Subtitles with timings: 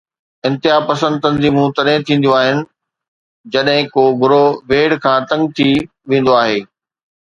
[0.49, 2.63] انتهاپسند تنظيمون تڏهن ٿينديون آهن
[3.57, 5.71] جڏهن ڪو گروهه ويڙهه کان تنگ ٿي
[6.11, 6.61] ويندو آهي.